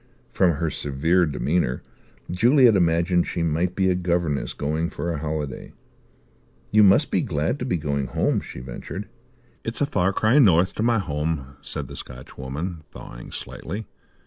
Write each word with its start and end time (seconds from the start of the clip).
From 0.31 0.53
her 0.53 0.71
severe 0.71 1.27
demeanour 1.27 1.83
Juliet 2.31 2.75
imagined 2.75 3.27
she 3.27 3.43
might 3.43 3.75
be 3.75 3.87
a 3.87 3.93
governess 3.93 4.53
going 4.53 4.89
for 4.89 5.11
a 5.13 5.19
holiday. 5.19 5.73
"You 6.71 6.81
must 6.81 7.11
be 7.11 7.21
glad 7.21 7.59
to 7.59 7.65
be 7.65 7.77
going 7.77 8.07
home," 8.07 8.41
she 8.41 8.61
ventured. 8.61 9.07
"It's 9.63 9.79
a 9.79 9.85
far 9.85 10.11
cry 10.11 10.39
north 10.39 10.73
to 10.73 10.81
my 10.81 10.97
home," 10.97 11.55
said 11.61 11.87
the 11.87 11.95
Scotchwoman, 11.95 12.81
thawing 12.89 13.31
slightly. 13.31 13.85